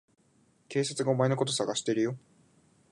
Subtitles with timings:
[0.67, 2.17] 警察がお前のこと捜してるよ。